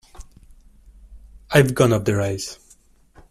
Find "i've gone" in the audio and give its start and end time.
1.51-1.93